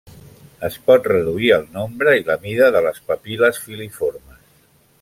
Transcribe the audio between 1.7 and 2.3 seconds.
nombre i